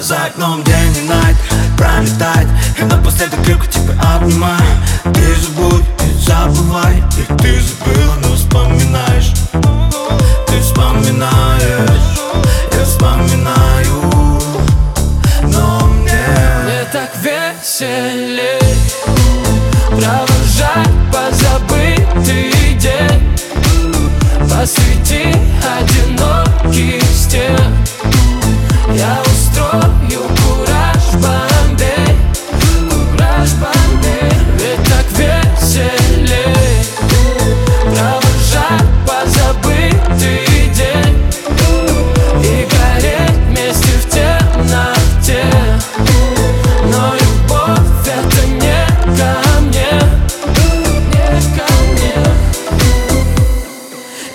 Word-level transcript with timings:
За 0.00 0.26
окном 0.26 0.62
день 0.62 0.96
и 0.98 1.08
найт 1.08 1.36
пролетает. 1.76 2.46
И 2.78 2.84
напоследок 2.84 3.42
крепко 3.44 3.66
тебя 3.66 3.94
обнимаю. 4.14 4.60
Ты 5.14 5.34
забудь 5.36 5.84
и 6.04 6.18
забывай. 6.22 7.02
И 7.16 7.22
ты 7.42 7.60
забыла, 7.60 8.14
но 8.22 8.34
вспоминаешь. 8.34 9.32
Ты 10.48 10.60
вспоминаешь 10.60 12.18
Я 12.72 12.84
вспоминаю. 12.84 14.02
Но 15.44 15.86
мне 15.86 16.26
Мне 16.64 16.84
так 16.92 17.10
веселей 17.22 18.60
Провожать 19.88 20.92
позабытый 21.10 22.74
день. 22.78 23.36
Посвяти 24.48 25.34
одиночеству 25.64 26.35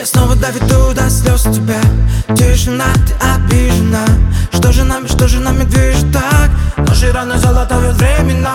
Я 0.01 0.07
снова 0.07 0.35
доведу 0.35 0.93
до 0.95 1.07
слез 1.11 1.43
тебя. 1.43 1.79
Тишина, 2.35 2.85
ты 3.05 3.13
обижена. 3.23 4.03
Что 4.51 4.71
же 4.71 4.83
нами, 4.83 5.05
что 5.05 5.27
же 5.27 5.39
нами 5.39 5.63
движет 5.63 6.11
так? 6.11 6.49
Наши 6.75 7.11
раны 7.11 7.37
золотают 7.37 7.95
времена. 7.97 8.51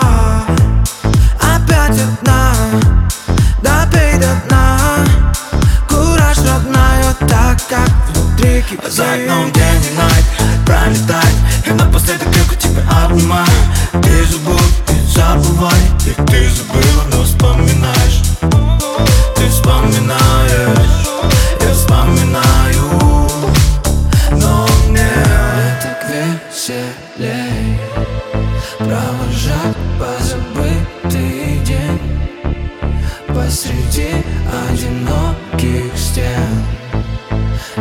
Опять 1.39 2.01
одна. 2.01 2.51
Допей 3.61 4.19
до 4.19 4.27
дна 4.45 4.77
Кураж 5.87 6.37
родная 6.37 7.13
Так 7.27 7.57
как 7.69 7.89
внутри 8.09 8.61
кипит 8.61 8.91
За 8.91 9.03
окном 9.03 9.51
день 9.53 9.85
и 9.89 9.95
ночь 9.95 10.65
Пролетает. 10.65 11.35
И 11.65 11.71
напоследок 11.71 12.29
крепко 12.29 12.55
тебя 12.55 12.83
обнимаю 13.05 13.47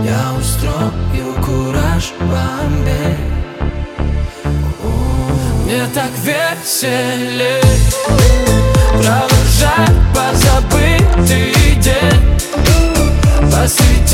Я 0.05 0.33
устрою 0.39 1.35
кураж 1.45 2.13
бомбей 2.21 3.17
Мне 5.65 5.87
так 5.95 6.11
веселей 6.23 7.63
Провожать 8.93 9.97
позабытый 10.15 11.55
день. 11.81 12.41
Посреди 13.51 14.06